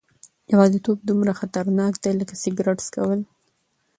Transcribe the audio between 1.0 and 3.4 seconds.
دومره خطرناک دی لکه سګرټ څکول.